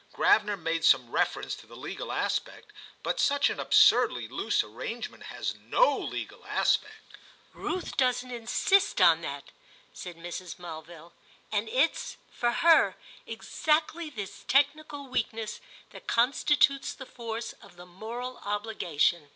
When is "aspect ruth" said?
6.47-7.95